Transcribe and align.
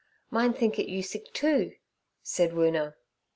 'Mine 0.31 0.51
think 0.53 0.79
it 0.79 0.89
you 0.89 1.03
sick, 1.03 1.31
too' 1.31 1.75
said 2.23 2.53
Woona. 2.53 2.95